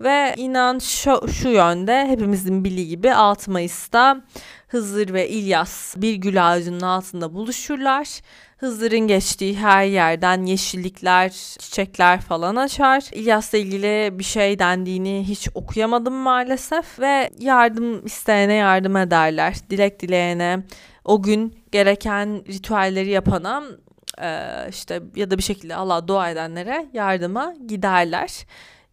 Ve 0.00 0.34
inan 0.36 0.78
şu, 0.78 1.28
şu 1.28 1.48
yönde 1.48 2.06
hepimizin 2.06 2.64
bildiği 2.64 2.88
gibi 2.88 3.14
6 3.14 3.50
Mayıs'ta 3.50 4.24
Hızır 4.68 5.12
ve 5.12 5.28
İlyas 5.28 5.96
bir 5.96 6.14
gül 6.14 6.52
ağacının 6.52 6.80
altında 6.80 7.34
buluşurlar 7.34 8.20
Hızır'ın 8.64 8.98
geçtiği 8.98 9.58
her 9.58 9.84
yerden 9.84 10.42
yeşillikler, 10.46 11.30
çiçekler 11.58 12.20
falan 12.20 12.56
açar. 12.56 13.02
İlyas'la 13.12 13.58
ilgili 13.58 14.18
bir 14.18 14.24
şey 14.24 14.58
dendiğini 14.58 15.24
hiç 15.28 15.48
okuyamadım 15.54 16.14
maalesef 16.14 17.00
ve 17.00 17.30
yardım 17.38 18.06
isteyene 18.06 18.54
yardım 18.54 18.96
ederler. 18.96 19.56
Dilek 19.70 20.00
dileyene, 20.00 20.62
o 21.04 21.22
gün 21.22 21.54
gereken 21.72 22.44
ritüelleri 22.48 23.10
yapana 23.10 23.62
işte 24.70 25.02
ya 25.16 25.30
da 25.30 25.38
bir 25.38 25.42
şekilde 25.42 25.76
Allah 25.76 26.08
dua 26.08 26.30
edenlere 26.30 26.86
yardıma 26.92 27.54
giderler. 27.66 28.46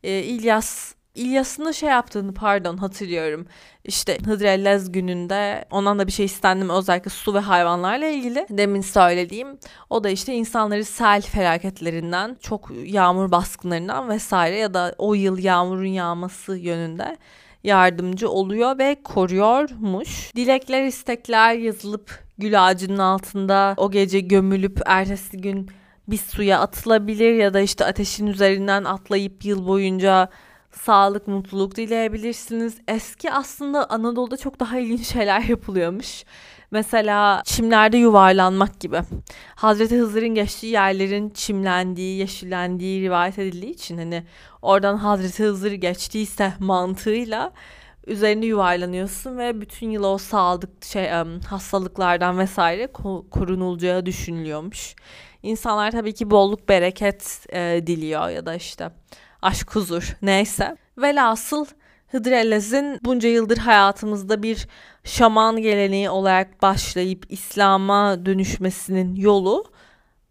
İlyas 0.04 0.94
İlyas'ın 1.15 1.65
da 1.65 1.74
şey 1.74 1.89
yaptığını 1.89 2.34
pardon 2.34 2.77
hatırlıyorum. 2.77 3.48
İşte 3.84 4.18
Hıdrellez 4.25 4.91
gününde 4.91 5.65
ondan 5.72 6.00
da 6.00 6.08
bir 6.08 6.12
şey 6.12 6.25
istendim 6.25 6.70
özellikle 6.70 7.12
su 7.12 7.34
ve 7.34 7.39
hayvanlarla 7.39 8.08
ilgili. 8.08 8.46
Demin 8.50 8.82
söylediğim 8.82 9.60
o 9.89 10.03
da 10.03 10.10
işte 10.10 10.34
insanları 10.34 10.86
sel 10.86 11.22
felaketlerinden, 11.22 12.38
çok 12.41 12.72
yağmur 12.86 13.32
baskınlarından 13.32 14.10
vesaire 14.10 14.58
ya 14.58 14.74
da 14.74 14.96
o 14.98 15.13
yıl 15.13 15.38
yağmurun 15.38 15.86
yağması 15.86 16.58
yönünde 16.58 17.18
yardımcı 17.63 18.30
oluyor 18.30 18.77
ve 18.77 18.98
koruyormuş. 19.03 20.36
Dilekler, 20.36 20.86
istekler 20.86 21.53
yazılıp 21.53 22.20
gül 22.38 22.68
ağacının 22.68 22.98
altında 22.98 23.74
o 23.77 23.91
gece 23.91 24.20
gömülüp 24.20 24.82
ertesi 24.86 25.38
gün 25.38 25.70
bir 26.08 26.18
suya 26.18 26.60
atılabilir 26.60 27.34
ya 27.34 27.53
da 27.53 27.60
işte 27.60 27.86
ateşin 27.86 28.27
üzerinden 28.27 28.84
atlayıp 28.84 29.46
yıl 29.46 29.68
boyunca 29.68 30.30
sağlık, 30.72 31.28
mutluluk 31.28 31.75
dileyebilirsiniz. 31.75 32.78
Eski 32.88 33.32
aslında 33.32 33.90
Anadolu'da 33.90 34.38
çok 34.38 34.60
daha 34.60 34.80
ilginç 34.80 35.06
şeyler 35.08 35.42
yapılıyormuş. 35.42 36.24
Mesela 36.72 37.42
çimlerde 37.46 37.98
yuvarlanmak 37.98 38.80
gibi. 38.80 39.01
Hazreti 39.56 39.98
Hızır'ın 39.98 40.36
geçtiği 40.36 40.72
yerlerin 40.72 41.30
çimlendiği, 41.30 42.18
yeşillendiği 42.18 43.01
rivayet 43.01 43.40
edildiği 43.40 43.72
için 43.72 43.98
hani 43.98 44.24
oradan 44.62 44.98
Hazreti 44.98 45.44
Hızır 45.44 45.72
geçtiyse 45.72 46.54
mantığıyla 46.60 47.51
üzerinde 48.08 48.46
yuvarlanıyorsun 48.46 49.38
ve 49.38 49.62
bütün 49.62 49.90
yıl 49.90 50.04
o 50.04 50.18
sağlık 50.18 50.86
şey 50.86 51.10
hastalıklardan 51.50 52.40
vesaire 52.40 52.88
korunulacağı 53.32 54.06
düşünülüyormuş. 54.06 54.96
İnsanlar 55.44 55.92
tabii 55.92 56.13
ki 56.13 56.32
bolluk 56.32 56.70
bereket 56.70 57.46
e, 57.54 57.84
diliyor 57.88 58.30
ya 58.30 58.46
da 58.46 58.56
işte 58.56 58.92
aşk 59.41 59.75
huzur 59.75 60.17
neyse. 60.21 60.77
Velhasıl 60.98 61.65
Hıdrellez'in 62.12 63.00
bunca 63.05 63.29
yıldır 63.29 63.57
hayatımızda 63.57 64.43
bir 64.43 64.67
şaman 65.03 65.62
geleneği 65.62 66.10
olarak 66.10 66.62
başlayıp 66.62 67.25
İslam'a 67.29 68.25
dönüşmesinin 68.25 69.15
yolu 69.15 69.65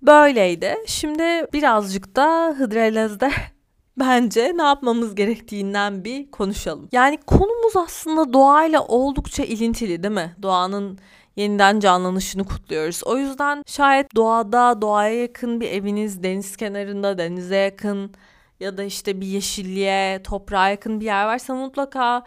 böyleydi. 0.02 0.76
Şimdi 0.86 1.22
birazcık 1.52 2.16
da 2.16 2.54
Hıdrellez'de 2.58 3.30
bence 3.98 4.52
ne 4.56 4.62
yapmamız 4.62 5.14
gerektiğinden 5.14 6.04
bir 6.04 6.30
konuşalım. 6.30 6.88
Yani 6.92 7.18
konumuz 7.26 7.76
aslında 7.76 8.32
doğayla 8.32 8.84
oldukça 8.84 9.44
ilintili 9.44 10.02
değil 10.02 10.14
mi? 10.14 10.36
Doğanın 10.42 10.98
yeniden 11.36 11.80
canlanışını 11.80 12.44
kutluyoruz. 12.44 13.02
O 13.04 13.18
yüzden 13.18 13.62
şayet 13.66 14.16
doğada, 14.16 14.82
doğaya 14.82 15.20
yakın 15.20 15.60
bir 15.60 15.70
eviniz, 15.70 16.22
deniz 16.22 16.56
kenarında, 16.56 17.18
denize 17.18 17.56
yakın 17.56 18.14
ya 18.60 18.76
da 18.76 18.82
işte 18.82 19.20
bir 19.20 19.26
yeşilliğe, 19.26 20.22
toprağa 20.22 20.68
yakın 20.68 21.00
bir 21.00 21.04
yer 21.04 21.24
varsa 21.24 21.54
mutlaka 21.54 22.22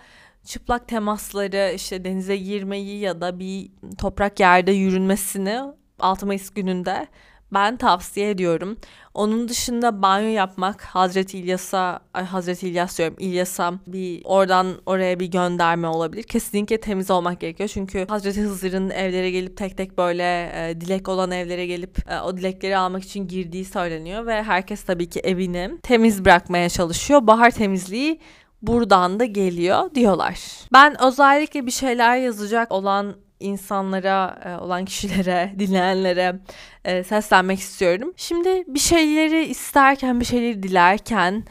çıplak 0.45 0.87
temasları, 0.87 1.73
işte 1.75 2.05
denize 2.05 2.37
girmeyi 2.37 2.99
ya 2.99 3.21
da 3.21 3.39
bir 3.39 3.71
toprak 3.97 4.39
yerde 4.39 4.71
yürünmesini 4.71 5.59
6 5.99 6.25
Mayıs 6.25 6.49
gününde 6.49 7.07
ben 7.53 7.77
tavsiye 7.77 8.29
ediyorum. 8.29 8.77
Onun 9.13 9.47
dışında 9.47 10.01
banyo 10.01 10.27
yapmak 10.27 10.81
Hazreti 10.81 11.39
İlyas'a, 11.39 11.99
ay 12.13 12.25
Hazreti 12.25 12.69
İlyas 12.69 12.97
diyorum 12.97 13.15
İlyas'a 13.19 13.73
bir 13.87 14.21
oradan 14.25 14.67
oraya 14.85 15.19
bir 15.19 15.25
gönderme 15.25 15.87
olabilir. 15.87 16.23
Kesinlikle 16.23 16.79
temiz 16.79 17.11
olmak 17.11 17.39
gerekiyor. 17.39 17.69
Çünkü 17.73 18.05
Hazreti 18.09 18.41
Hızır'ın 18.41 18.89
evlere 18.89 19.31
gelip 19.31 19.57
tek 19.57 19.77
tek 19.77 19.97
böyle 19.97 20.23
e, 20.23 20.81
dilek 20.81 21.09
olan 21.09 21.31
evlere 21.31 21.65
gelip 21.65 22.11
e, 22.11 22.19
o 22.19 22.37
dilekleri 22.37 22.77
almak 22.77 23.03
için 23.03 23.27
girdiği 23.27 23.65
söyleniyor 23.65 24.25
ve 24.25 24.43
herkes 24.43 24.83
tabii 24.83 25.09
ki 25.09 25.19
evini 25.19 25.71
temiz 25.83 26.25
bırakmaya 26.25 26.69
çalışıyor. 26.69 27.27
Bahar 27.27 27.51
temizliği 27.51 28.19
buradan 28.61 29.19
da 29.19 29.25
geliyor 29.25 29.95
diyorlar. 29.95 30.39
Ben 30.73 31.03
özellikle 31.03 31.65
bir 31.65 31.71
şeyler 31.71 32.17
yazacak 32.17 32.71
olan 32.71 33.15
insanlara 33.43 34.39
e, 34.45 34.63
olan 34.63 34.85
kişilere, 34.85 35.53
dinleyenlere 35.59 36.39
e, 36.85 37.03
seslenmek 37.03 37.59
istiyorum. 37.59 38.13
Şimdi 38.17 38.63
bir 38.67 38.79
şeyleri 38.79 39.45
isterken, 39.45 40.19
bir 40.19 40.25
şeyleri 40.25 40.63
dilerken 40.63 41.43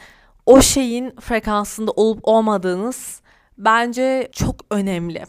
o 0.45 0.61
şeyin 0.61 1.11
frekansında 1.19 1.91
olup 1.91 2.19
olmadığınız 2.23 3.21
bence 3.57 4.29
çok 4.31 4.55
önemli. 4.71 5.23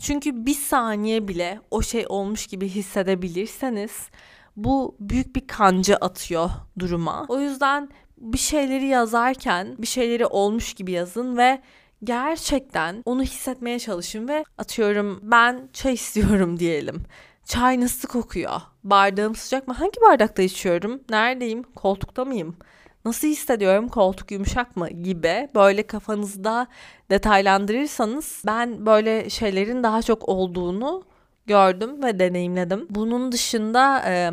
Çünkü 0.00 0.46
bir 0.46 0.54
saniye 0.54 1.28
bile 1.28 1.60
o 1.70 1.82
şey 1.82 2.06
olmuş 2.08 2.46
gibi 2.46 2.68
hissedebilirseniz 2.68 4.08
bu 4.56 4.96
büyük 5.00 5.36
bir 5.36 5.46
kanca 5.46 5.96
atıyor 5.96 6.50
duruma. 6.78 7.26
O 7.28 7.40
yüzden 7.40 7.88
bir 8.18 8.38
şeyleri 8.38 8.86
yazarken 8.86 9.74
bir 9.78 9.86
şeyleri 9.86 10.26
olmuş 10.26 10.74
gibi 10.74 10.92
yazın 10.92 11.36
ve 11.36 11.60
gerçekten 12.04 13.02
onu 13.04 13.22
hissetmeye 13.22 13.78
çalışın 13.78 14.28
ve 14.28 14.44
atıyorum 14.58 15.20
ben 15.22 15.68
çay 15.72 15.94
istiyorum 15.94 16.58
diyelim. 16.58 17.02
Çay 17.44 17.80
nasıl 17.80 18.08
kokuyor? 18.08 18.60
Bardağım 18.84 19.34
sıcak 19.34 19.68
mı? 19.68 19.74
Hangi 19.74 20.00
bardakta 20.00 20.42
içiyorum? 20.42 21.00
Neredeyim? 21.10 21.62
Koltukta 21.62 22.24
mıyım? 22.24 22.56
Nasıl 23.04 23.28
hissediyorum? 23.28 23.88
Koltuk 23.88 24.30
yumuşak 24.30 24.76
mı? 24.76 24.90
Gibi 24.90 25.48
böyle 25.54 25.82
kafanızda 25.86 26.66
detaylandırırsanız 27.10 28.42
ben 28.46 28.86
böyle 28.86 29.30
şeylerin 29.30 29.82
daha 29.82 30.02
çok 30.02 30.28
olduğunu 30.28 31.04
gördüm 31.46 32.02
ve 32.02 32.18
deneyimledim. 32.18 32.86
Bunun 32.90 33.32
dışında 33.32 34.02
e, 34.06 34.30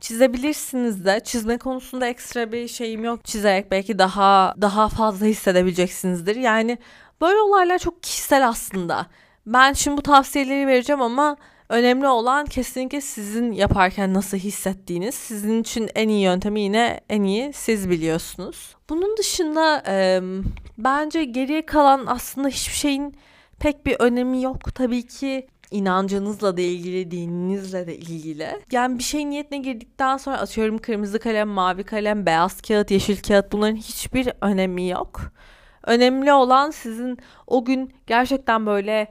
çizebilirsiniz 0.00 1.04
de. 1.04 1.20
Çizme 1.24 1.58
konusunda 1.58 2.06
ekstra 2.06 2.52
bir 2.52 2.68
şeyim 2.68 3.04
yok. 3.04 3.24
Çizerek 3.24 3.70
belki 3.70 3.98
daha 3.98 4.54
daha 4.60 4.88
fazla 4.88 5.26
hissedebileceksinizdir. 5.26 6.36
Yani 6.36 6.78
böyle 7.20 7.40
olaylar 7.40 7.78
çok 7.78 8.02
kişisel 8.02 8.48
aslında. 8.48 9.06
Ben 9.46 9.72
şimdi 9.72 9.96
bu 9.96 10.02
tavsiyeleri 10.02 10.66
vereceğim 10.66 11.02
ama 11.02 11.36
önemli 11.68 12.08
olan 12.08 12.46
kesinlikle 12.46 13.00
sizin 13.00 13.52
yaparken 13.52 14.14
nasıl 14.14 14.36
hissettiğiniz. 14.36 15.14
Sizin 15.14 15.60
için 15.60 15.90
en 15.94 16.08
iyi 16.08 16.22
yöntemi 16.22 16.60
yine 16.60 17.00
en 17.08 17.22
iyi 17.22 17.52
siz 17.52 17.90
biliyorsunuz. 17.90 18.76
Bunun 18.90 19.16
dışında 19.16 19.82
e, 19.88 20.20
bence 20.78 21.24
geriye 21.24 21.66
kalan 21.66 22.04
aslında 22.06 22.48
hiçbir 22.48 22.74
şeyin 22.74 23.16
pek 23.58 23.86
bir 23.86 23.96
önemi 23.98 24.42
yok. 24.42 24.74
Tabii 24.74 25.06
ki 25.06 25.46
inancınızla 25.70 26.56
da 26.56 26.60
ilgili, 26.60 27.10
dininizle 27.10 27.86
de 27.86 27.96
ilgili. 27.96 28.48
Yani 28.72 28.98
bir 28.98 29.02
şey 29.02 29.30
niyetine 29.30 29.58
girdikten 29.58 30.16
sonra 30.16 30.38
atıyorum 30.38 30.78
kırmızı 30.78 31.18
kalem, 31.18 31.48
mavi 31.48 31.84
kalem, 31.84 32.26
beyaz 32.26 32.60
kağıt, 32.60 32.90
yeşil 32.90 33.16
kağıt 33.16 33.52
bunların 33.52 33.76
hiçbir 33.76 34.32
önemi 34.40 34.88
yok. 34.88 35.20
Önemli 35.86 36.32
olan 36.32 36.70
sizin 36.70 37.18
o 37.46 37.64
gün 37.64 37.94
gerçekten 38.06 38.66
böyle 38.66 39.08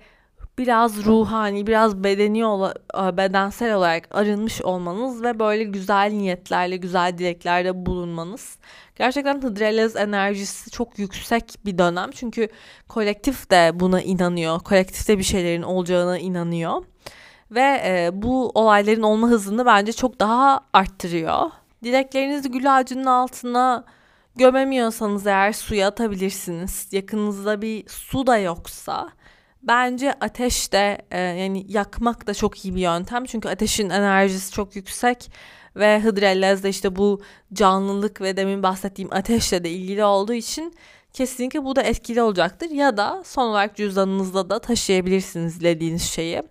biraz 0.57 1.05
ruhani, 1.05 1.67
biraz 1.67 2.03
bedeni 2.03 2.45
ola, 2.45 2.73
bedensel 3.17 3.75
olarak 3.75 4.07
arınmış 4.11 4.61
olmanız 4.61 5.23
ve 5.23 5.39
böyle 5.39 5.63
güzel 5.63 6.11
niyetlerle, 6.13 6.77
güzel 6.77 7.17
dileklerde 7.17 7.85
bulunmanız. 7.85 8.57
Gerçekten 8.95 9.41
Hıdrellez 9.41 9.95
enerjisi 9.95 10.71
çok 10.71 10.99
yüksek 10.99 11.55
bir 11.65 11.77
dönem. 11.77 12.11
Çünkü 12.11 12.47
kolektif 12.87 13.51
de 13.51 13.71
buna 13.73 14.01
inanıyor. 14.01 14.59
Kolektifte 14.59 15.17
bir 15.17 15.23
şeylerin 15.23 15.63
olacağına 15.63 16.17
inanıyor. 16.17 16.83
Ve 17.51 17.81
e, 17.85 18.09
bu 18.13 18.49
olayların 18.49 19.03
olma 19.03 19.27
hızını 19.27 19.65
bence 19.65 19.93
çok 19.93 20.19
daha 20.19 20.59
arttırıyor. 20.73 21.51
Dileklerinizi 21.83 22.51
gül 22.51 22.77
ağacının 22.77 23.05
altına 23.05 23.85
gömemiyorsanız 24.35 25.27
eğer 25.27 25.53
suya 25.53 25.87
atabilirsiniz. 25.87 26.87
Yakınızda 26.91 27.61
bir 27.61 27.89
su 27.89 28.27
da 28.27 28.37
yoksa 28.37 29.09
Bence 29.63 30.13
ateş 30.21 30.73
de 30.73 30.97
e, 31.11 31.19
yani 31.19 31.65
yakmak 31.67 32.27
da 32.27 32.33
çok 32.33 32.65
iyi 32.65 32.75
bir 32.75 32.81
yöntem. 32.81 33.25
Çünkü 33.25 33.49
ateşin 33.49 33.89
enerjisi 33.89 34.51
çok 34.51 34.75
yüksek 34.75 35.31
ve 35.75 35.99
Hıdrellez 35.99 36.63
de 36.63 36.69
işte 36.69 36.95
bu 36.95 37.21
canlılık 37.53 38.21
ve 38.21 38.37
demin 38.37 38.63
bahsettiğim 38.63 39.13
ateşle 39.13 39.63
de 39.63 39.69
ilgili 39.69 40.03
olduğu 40.03 40.33
için 40.33 40.73
kesinlikle 41.13 41.63
bu 41.63 41.75
da 41.75 41.81
etkili 41.81 42.21
olacaktır. 42.21 42.69
Ya 42.69 42.97
da 42.97 43.23
son 43.25 43.47
olarak 43.47 43.75
cüzdanınızda 43.75 44.49
da 44.49 44.59
taşıyabilirsiniz 44.59 45.59
dilediğiniz 45.59 46.03
şeyi. 46.03 46.43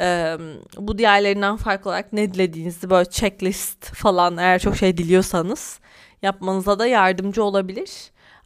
Ee, 0.00 0.36
bu 0.78 0.98
diğerlerinden 0.98 1.56
farklı 1.56 1.90
olarak 1.90 2.12
ne 2.12 2.34
dilediğinizi 2.34 2.90
böyle 2.90 3.10
checklist 3.10 3.94
falan 3.94 4.36
eğer 4.36 4.58
çok 4.58 4.76
şey 4.76 4.96
diliyorsanız 4.96 5.80
yapmanıza 6.22 6.78
da 6.78 6.86
yardımcı 6.86 7.44
olabilir. 7.44 7.90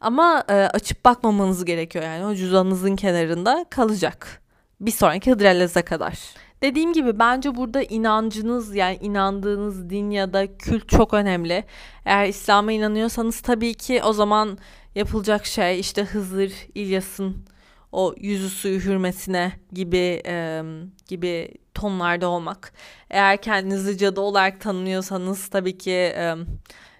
Ama 0.01 0.43
e, 0.49 0.53
açıp 0.53 1.05
bakmamanız 1.05 1.65
gerekiyor 1.65 2.05
yani 2.05 2.25
o 2.25 2.35
cüzdanınızın 2.35 2.95
kenarında 2.95 3.65
kalacak. 3.69 4.41
Bir 4.81 4.91
sonraki 4.91 5.31
hıdrelleze 5.31 5.81
kadar. 5.81 6.19
Dediğim 6.61 6.93
gibi 6.93 7.19
bence 7.19 7.55
burada 7.55 7.83
inancınız 7.83 8.75
yani 8.75 8.97
inandığınız 9.01 9.89
din 9.89 10.09
ya 10.09 10.33
da 10.33 10.57
kült 10.57 10.89
çok 10.89 11.13
önemli. 11.13 11.63
Eğer 12.05 12.27
İslam'a 12.27 12.71
inanıyorsanız 12.71 13.41
tabii 13.41 13.73
ki 13.73 14.01
o 14.03 14.13
zaman 14.13 14.57
yapılacak 14.95 15.45
şey 15.45 15.79
işte 15.79 16.03
Hızır, 16.03 16.51
İlyas'ın 16.75 17.45
o 17.91 18.13
yüzü 18.17 18.49
suyu 18.49 18.79
hürmetine 18.79 19.51
gibi 19.73 20.21
e, 20.25 20.63
gibi 21.07 21.51
tonlarda 21.73 22.27
olmak. 22.27 22.73
Eğer 23.09 23.41
kendinizi 23.41 23.97
cadı 23.97 24.21
olarak 24.21 24.61
tanımlıyorsanız 24.61 25.47
tabii 25.47 25.77
ki 25.77 25.91
e, 25.91 26.35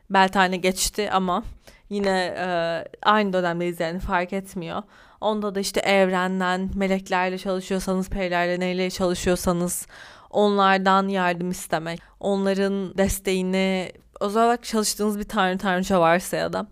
Beltane 0.10 0.58
geçti 0.58 1.10
ama 1.12 1.43
Yine 1.89 2.36
e, 2.38 2.48
aynı 3.04 3.34
dönemdeyiz 3.34 3.80
yani 3.80 4.00
fark 4.00 4.34
etmiyor. 4.34 4.84
Onda 5.22 5.56
da 5.56 5.60
işte 5.60 5.80
evrenden, 5.80 6.70
meleklerle 6.76 7.38
çalışıyorsanız, 7.38 8.10
perilerle 8.10 8.60
neyle 8.60 8.89
çalışıyorsanız 8.89 9.88
onlardan 10.30 11.08
yardım 11.08 11.52
istemek, 11.52 12.02
onların 12.20 12.98
desteğini 12.98 13.91
özel 14.20 14.58
çalıştığınız 14.58 15.20
bir 15.20 15.24
tanrı 15.24 15.58
tanrıça 15.58 16.02
varsa 16.02 16.38
ya 16.38 16.54
da 16.54 16.67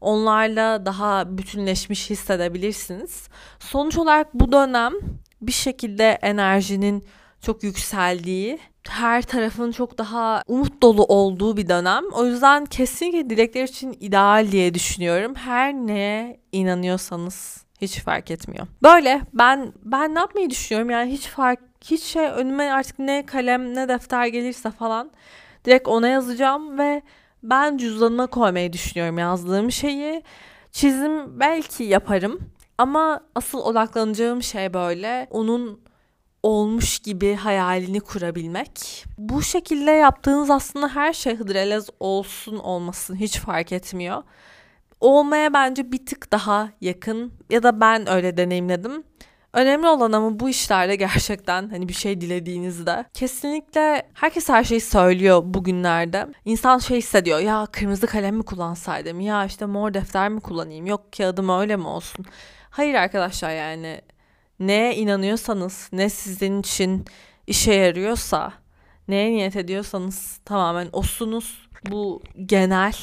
onlarla 0.00 0.86
daha 0.86 1.38
bütünleşmiş 1.38 2.10
hissedebilirsiniz. 2.10 3.28
Sonuç 3.58 3.98
olarak 3.98 4.34
bu 4.34 4.52
dönem 4.52 4.92
bir 5.40 5.52
şekilde 5.52 6.18
enerjinin 6.22 7.04
çok 7.42 7.62
yükseldiği, 7.62 8.58
her 8.88 9.22
tarafın 9.22 9.72
çok 9.72 9.98
daha 9.98 10.42
umut 10.46 10.82
dolu 10.82 11.04
olduğu 11.04 11.56
bir 11.56 11.68
dönem. 11.68 12.04
O 12.12 12.26
yüzden 12.26 12.66
kesinlikle 12.66 13.30
dilekler 13.30 13.64
için 13.64 13.96
ideal 14.00 14.52
diye 14.52 14.74
düşünüyorum. 14.74 15.34
Her 15.34 15.74
neye 15.74 16.40
inanıyorsanız 16.52 17.64
hiç 17.80 18.00
fark 18.00 18.30
etmiyor. 18.30 18.66
Böyle 18.82 19.20
ben 19.32 19.72
ben 19.82 20.14
ne 20.14 20.18
yapmayı 20.18 20.50
düşünüyorum 20.50 20.90
yani 20.90 21.12
hiç 21.12 21.26
fark 21.26 21.60
hiç 21.84 22.02
şey 22.02 22.26
önüme 22.26 22.70
artık 22.70 22.98
ne 22.98 23.26
kalem 23.26 23.74
ne 23.74 23.88
defter 23.88 24.26
gelirse 24.26 24.70
falan 24.70 25.10
direkt 25.64 25.88
ona 25.88 26.08
yazacağım 26.08 26.78
ve 26.78 27.02
ben 27.42 27.76
cüzdanıma 27.76 28.26
koymayı 28.26 28.72
düşünüyorum 28.72 29.18
yazdığım 29.18 29.72
şeyi. 29.72 30.22
Çizim 30.72 31.40
belki 31.40 31.84
yaparım 31.84 32.40
ama 32.78 33.20
asıl 33.34 33.58
odaklanacağım 33.58 34.42
şey 34.42 34.74
böyle 34.74 35.26
onun 35.30 35.80
olmuş 36.42 36.98
gibi 36.98 37.34
hayalini 37.34 38.00
kurabilmek. 38.00 39.04
Bu 39.18 39.42
şekilde 39.42 39.90
yaptığınız 39.90 40.50
aslında 40.50 40.88
her 40.88 41.12
şey 41.12 41.36
Hıdrellez 41.36 41.88
olsun 42.00 42.58
olmasın 42.58 43.16
hiç 43.16 43.38
fark 43.38 43.72
etmiyor. 43.72 44.22
Olmaya 45.00 45.52
bence 45.52 45.92
bir 45.92 46.06
tık 46.06 46.32
daha 46.32 46.70
yakın 46.80 47.32
ya 47.50 47.62
da 47.62 47.80
ben 47.80 48.08
öyle 48.08 48.36
deneyimledim. 48.36 49.04
Önemli 49.52 49.88
olan 49.88 50.12
ama 50.12 50.40
bu 50.40 50.48
işlerde 50.48 50.96
gerçekten 50.96 51.70
hani 51.70 51.88
bir 51.88 51.92
şey 51.92 52.20
dilediğinizde 52.20 53.04
kesinlikle 53.14 54.02
herkes 54.14 54.48
her 54.48 54.64
şeyi 54.64 54.80
söylüyor 54.80 55.42
bugünlerde. 55.44 56.26
İnsan 56.44 56.78
şey 56.78 56.98
hissediyor 56.98 57.38
ya 57.38 57.66
kırmızı 57.72 58.06
kalem 58.06 58.36
mi 58.36 58.42
kullansaydım 58.42 59.20
ya 59.20 59.44
işte 59.44 59.66
mor 59.66 59.94
defter 59.94 60.28
mi 60.28 60.40
kullanayım 60.40 60.86
yok 60.86 61.12
kağıdım 61.16 61.48
öyle 61.48 61.76
mi 61.76 61.86
olsun. 61.86 62.24
Hayır 62.70 62.94
arkadaşlar 62.94 63.50
yani 63.50 64.00
neye 64.66 64.96
inanıyorsanız, 64.96 65.88
ne 65.92 66.08
sizin 66.08 66.60
için 66.60 67.04
işe 67.46 67.74
yarıyorsa, 67.74 68.52
neye 69.08 69.30
niyet 69.32 69.56
ediyorsanız 69.56 70.40
tamamen 70.44 70.88
osunuz. 70.92 71.68
Bu 71.90 72.22
genel. 72.46 72.94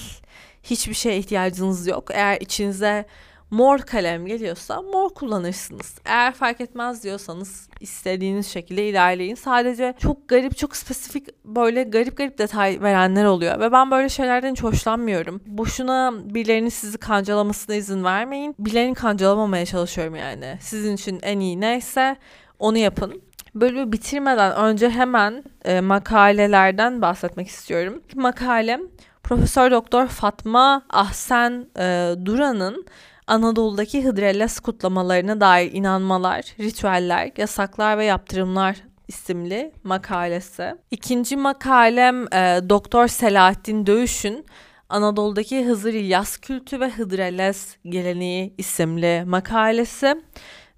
Hiçbir 0.63 0.93
şeye 0.93 1.17
ihtiyacınız 1.17 1.87
yok. 1.87 2.11
Eğer 2.11 2.41
içinize 2.41 3.05
mor 3.51 3.79
kalem 3.79 4.25
geliyorsa 4.25 4.81
mor 4.81 5.09
kullanırsınız. 5.09 5.95
Eğer 6.05 6.33
fark 6.33 6.61
etmez 6.61 7.03
diyorsanız 7.03 7.69
istediğiniz 7.79 8.47
şekilde 8.47 8.87
ilerleyin. 8.87 9.35
Sadece 9.35 9.93
çok 9.99 10.27
garip, 10.29 10.57
çok 10.57 10.75
spesifik 10.75 11.45
böyle 11.45 11.83
garip 11.83 12.17
garip 12.17 12.37
detay 12.37 12.81
verenler 12.81 13.25
oluyor 13.25 13.59
ve 13.59 13.71
ben 13.71 13.91
böyle 13.91 14.09
şeylerden 14.09 14.51
hiç 14.51 14.63
hoşlanmıyorum. 14.63 15.41
Boşuna 15.45 16.13
birilerinin 16.23 16.69
sizi 16.69 16.97
kancalamasına 16.97 17.75
izin 17.75 18.03
vermeyin. 18.03 18.55
Birilerini 18.59 18.95
kancalamamaya 18.95 19.65
çalışıyorum 19.65 20.15
yani. 20.15 20.57
Sizin 20.61 20.95
için 20.95 21.19
en 21.21 21.39
iyi 21.39 21.61
neyse 21.61 22.15
onu 22.59 22.77
yapın. 22.77 23.21
Bölümü 23.55 23.91
bitirmeden 23.91 24.55
önce 24.55 24.89
hemen 24.89 25.43
e, 25.65 25.81
makalelerden 25.81 27.01
bahsetmek 27.01 27.47
istiyorum. 27.47 28.03
Makalem 28.15 28.81
Profesör 29.23 29.71
Doktor 29.71 30.07
Fatma 30.07 30.81
Ahsen 30.89 31.67
e, 31.77 32.15
Duran'ın 32.25 32.85
Anadolu'daki 33.29 34.05
Hıdrellez 34.05 34.59
kutlamalarına 34.59 35.41
dair 35.41 35.71
inanmalar, 35.73 36.41
ritüeller, 36.59 37.31
yasaklar 37.37 37.97
ve 37.97 38.05
yaptırımlar 38.05 38.75
isimli 39.07 39.71
makalesi. 39.83 40.75
İkinci 40.91 41.37
makalem 41.37 42.33
e, 42.33 42.69
Doktor 42.69 43.07
Selahattin 43.07 43.85
Dövüş'ün 43.85 44.45
Anadolu'daki 44.89 45.65
Hızır 45.65 45.93
İlyas 45.93 46.37
kültü 46.37 46.79
ve 46.79 46.89
Hıdrellez 46.89 47.77
geleneği 47.83 48.53
isimli 48.57 49.23
makalesi. 49.25 50.21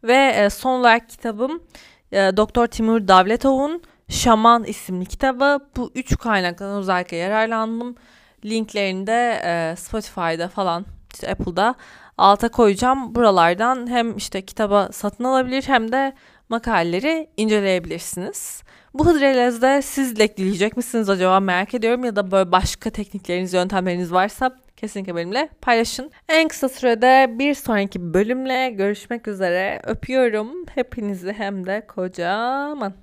Ve 0.03 0.33
e, 0.37 0.49
son 0.49 0.79
olarak 0.79 1.09
kitabım 1.09 1.63
e, 2.11 2.17
Doktor 2.17 2.67
Timur 2.67 3.07
Davletov'un 3.07 3.81
Şaman 4.09 4.63
isimli 4.63 5.05
kitabı. 5.05 5.59
Bu 5.77 5.91
üç 5.95 6.17
kaynaktan 6.17 6.77
özellikle 6.77 7.17
yararlandım. 7.17 7.95
Linklerini 8.45 9.07
de 9.07 9.41
e, 9.45 9.75
Spotify'da 9.75 10.47
falan 10.47 10.85
işte 11.13 11.31
Apple'da 11.31 11.75
alta 12.17 12.49
koyacağım. 12.49 13.15
Buralardan 13.15 13.89
hem 13.89 14.17
işte 14.17 14.41
kitaba 14.41 14.89
satın 14.91 15.23
alabilir 15.23 15.63
hem 15.67 15.91
de 15.91 16.13
makaleleri 16.49 17.29
inceleyebilirsiniz. 17.37 18.63
Bu 18.93 19.05
hıdrellezde 19.05 19.81
siz 19.81 20.19
ekleyecek 20.19 20.77
misiniz 20.77 21.09
acaba 21.09 21.39
merak 21.39 21.73
ediyorum 21.73 22.03
ya 22.03 22.15
da 22.15 22.31
böyle 22.31 22.51
başka 22.51 22.89
teknikleriniz, 22.89 23.53
yöntemleriniz 23.53 24.13
varsa 24.13 24.55
kesinlikle 24.77 25.15
benimle 25.15 25.49
paylaşın. 25.61 26.11
En 26.29 26.47
kısa 26.47 26.69
sürede 26.69 27.39
bir 27.39 27.53
sonraki 27.53 28.13
bölümle 28.13 28.69
görüşmek 28.69 29.27
üzere. 29.27 29.81
Öpüyorum 29.83 30.65
hepinizi 30.75 31.33
hem 31.33 31.65
de 31.65 31.87
kocaman. 31.87 32.93